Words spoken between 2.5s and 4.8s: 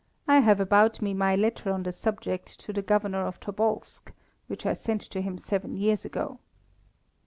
to the Governor of Tobolsk, which I